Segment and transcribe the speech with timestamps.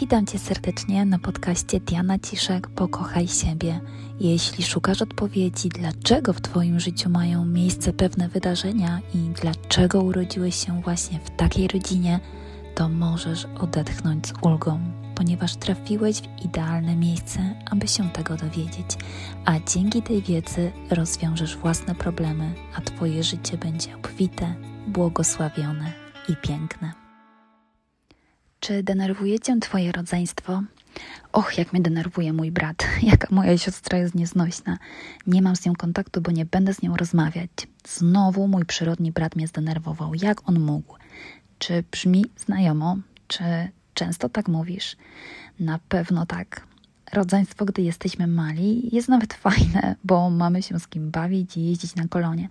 [0.00, 3.80] Witam Cię serdecznie na podcaście Diana Ciszek Pokochaj siebie.
[4.20, 10.82] Jeśli szukasz odpowiedzi, dlaczego w Twoim życiu mają miejsce pewne wydarzenia i dlaczego urodziłeś się
[10.82, 12.20] właśnie w takiej rodzinie,
[12.74, 14.80] to możesz odetchnąć z ulgą,
[15.14, 18.96] ponieważ trafiłeś w idealne miejsce, aby się tego dowiedzieć.
[19.44, 24.54] A dzięki tej wiedzy rozwiążesz własne problemy, a Twoje życie będzie obfite,
[24.86, 25.92] błogosławione
[26.28, 27.05] i piękne.
[28.66, 30.62] Czy denerwuje cię twoje rodzeństwo?
[31.32, 34.78] Och, jak mnie denerwuje mój brat, jaka moja siostra jest nieznośna.
[35.26, 37.50] Nie mam z nią kontaktu, bo nie będę z nią rozmawiać.
[37.88, 40.14] Znowu mój przyrodni brat mnie zdenerwował.
[40.14, 40.96] Jak on mógł?
[41.58, 42.96] Czy brzmi znajomo?
[43.28, 43.44] Czy
[43.94, 44.96] często tak mówisz?
[45.60, 46.66] Na pewno tak
[47.12, 51.94] rodzeństwo, gdy jesteśmy mali, jest nawet fajne, bo mamy się z kim bawić i jeździć
[51.94, 52.48] na kolonie.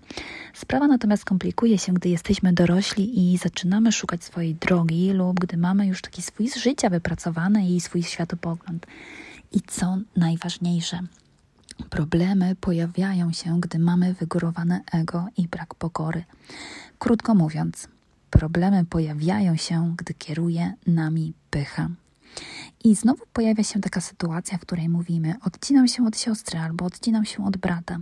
[0.53, 5.87] Sprawa natomiast komplikuje się, gdy jesteśmy dorośli i zaczynamy szukać swojej drogi, lub gdy mamy
[5.87, 8.87] już taki swój z życia wypracowany i swój światopogląd.
[9.51, 10.99] I co najważniejsze,
[11.89, 16.23] problemy pojawiają się, gdy mamy wygórowane ego i brak pokory.
[16.99, 17.87] Krótko mówiąc,
[18.29, 21.89] problemy pojawiają się, gdy kieruje nami pycha.
[22.85, 27.25] I znowu pojawia się taka sytuacja, w której mówimy: odcinam się od siostry albo odcinam
[27.25, 27.97] się od brata.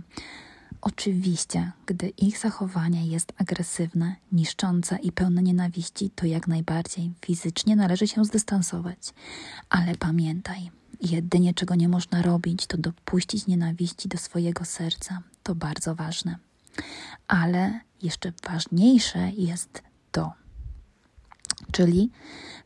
[0.80, 8.08] Oczywiście, gdy ich zachowanie jest agresywne, niszczące i pełne nienawiści, to jak najbardziej fizycznie należy
[8.08, 8.98] się zdystansować.
[9.70, 15.22] Ale pamiętaj, jedynie czego nie można robić, to dopuścić nienawiści do swojego serca.
[15.42, 16.36] To bardzo ważne.
[17.28, 20.32] Ale jeszcze ważniejsze jest to,
[21.74, 22.10] czyli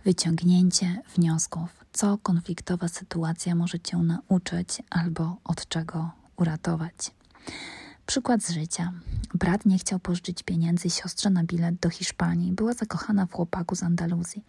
[0.04, 6.94] wyciągnięcie wniosków, co konfliktowa sytuacja może cię nauczyć albo od czego uratować.
[8.06, 8.92] Przykład z życia.
[9.34, 12.52] Brat nie chciał pożyczyć pieniędzy siostrze na bilet do Hiszpanii.
[12.52, 14.44] Była zakochana w chłopaku z Andaluzji.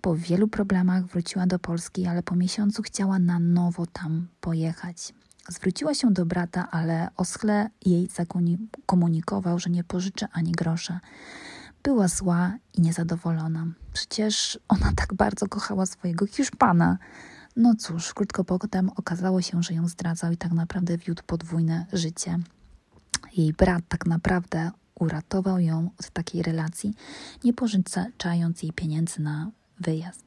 [0.00, 5.14] Po wielu problemach wróciła do Polski, ale po miesiącu chciała na nowo tam pojechać.
[5.48, 11.00] Zwróciła się do brata, ale oschle jej zakomunikował, że nie pożyczy ani grosza.
[11.82, 13.66] Była zła i niezadowolona.
[13.92, 16.98] Przecież ona tak bardzo kochała swojego Hiszpana.
[17.56, 22.38] No cóż, krótko potem okazało się, że ją zdradzał i tak naprawdę wiódł podwójne życie.
[23.36, 26.94] Jej brat tak naprawdę uratował ją od takiej relacji,
[27.44, 29.50] nie pożyczając jej pieniędzy na
[29.80, 30.24] wyjazd.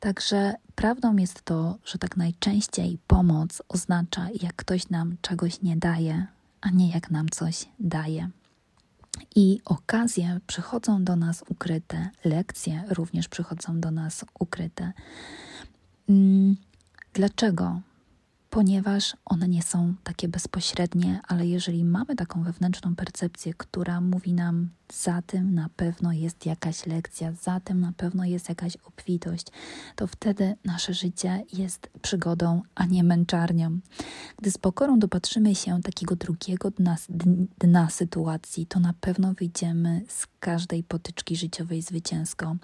[0.00, 6.26] Także prawdą jest to, że tak najczęściej pomoc oznacza, jak ktoś nam czegoś nie daje,
[6.60, 8.30] a nie jak nam coś daje.
[9.36, 14.92] I okazje przychodzą do nas ukryte, lekcje również przychodzą do nas ukryte.
[16.08, 16.56] Mm,
[17.14, 17.80] dlaczego?
[18.50, 24.70] Ponieważ one nie są takie bezpośrednie, ale jeżeli mamy taką wewnętrzną percepcję, która mówi nam,
[24.92, 29.46] za tym na pewno jest jakaś lekcja, za tym na pewno jest jakaś obfitość,
[29.96, 33.78] to wtedy nasze życie jest przygodą, a nie męczarnią.
[34.38, 36.96] Gdy z pokorą dopatrzymy się takiego drugiego dna,
[37.58, 42.56] dna sytuacji, to na pewno wyjdziemy z każdej potyczki życiowej zwycięsko,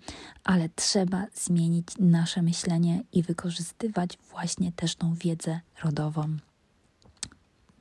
[0.45, 6.37] ale trzeba zmienić nasze myślenie i wykorzystywać właśnie też tą wiedzę rodową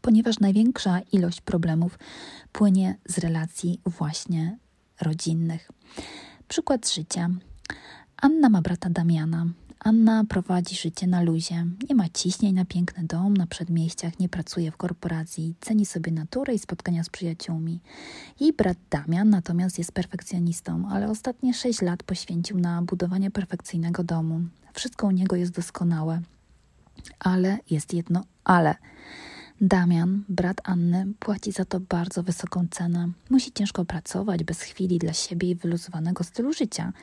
[0.06, 2.00] ponieważ największa ilość problemów
[2.52, 4.58] płynie z relacji właśnie
[5.02, 5.72] rodzinnych.
[6.48, 7.30] Przykład życia.
[8.18, 9.46] Anna ma brata Damiana.
[9.80, 11.66] Anna prowadzi życie na luzie.
[11.90, 16.54] Nie ma ciśnień na piękny dom na przedmieściach, nie pracuje w korporacji, ceni sobie naturę
[16.54, 17.80] i spotkania z przyjaciółmi.
[18.40, 24.42] Jej brat Damian natomiast jest perfekcjonistą, ale ostatnie sześć lat poświęcił na budowanie perfekcyjnego domu.
[24.74, 26.22] Wszystko u niego jest doskonałe.
[27.20, 28.76] Ale jest jedno ale.
[29.62, 33.10] Damian, brat Anny, płaci za to bardzo wysoką cenę.
[33.30, 36.94] Musi ciężko pracować, bez chwili dla siebie i wyluzowanego stylu życia.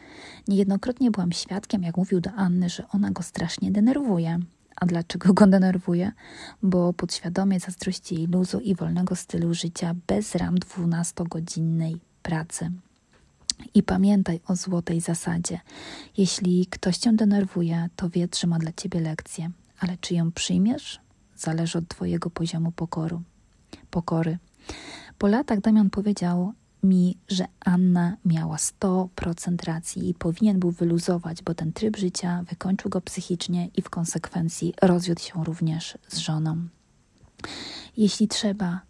[0.48, 4.38] Niejednokrotnie byłam świadkiem, jak mówił do Anny, że ona go strasznie denerwuje.
[4.76, 6.12] A dlaczego go denerwuje?
[6.62, 12.70] Bo podświadomie zazdrości jej luzu i wolnego stylu życia bez ram 12-godzinnej pracy.
[13.74, 15.60] I pamiętaj o złotej zasadzie.
[16.16, 19.50] Jeśli ktoś cię denerwuje, to wie, że ma dla ciebie lekcję.
[19.80, 21.00] Ale czy ją przyjmiesz?
[21.42, 23.22] Zależy od Twojego poziomu pokoru,
[23.90, 24.38] pokory.
[25.18, 26.52] Po latach Damian powiedział
[26.82, 32.90] mi, że Anna miała 100% racji i powinien był wyluzować, bo ten tryb życia wykończył
[32.90, 36.68] go psychicznie i w konsekwencji rozwiódł się również z żoną.
[37.96, 38.80] Jeśli trzeba,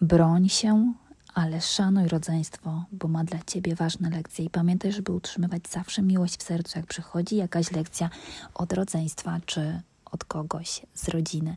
[0.00, 0.94] broń się,
[1.34, 6.36] ale szanuj rodzeństwo, bo ma dla ciebie ważne lekcje i pamiętaj, żeby utrzymywać zawsze miłość
[6.36, 8.10] w sercu, jak przychodzi jakaś lekcja
[8.54, 9.80] od rodzeństwa czy
[10.14, 11.56] od kogoś z rodziny.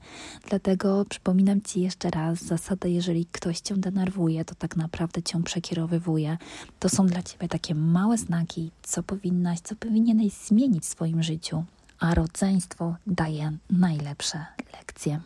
[0.49, 6.37] Dlatego przypominam Ci jeszcze raz zasadę, jeżeli ktoś Cię denerwuje, to tak naprawdę Cię przekierowywuje.
[6.79, 11.63] To są dla Ciebie takie małe znaki, co powinnaś, co powinieneś zmienić w swoim życiu,
[11.99, 15.21] a rodzeństwo daje najlepsze lekcje.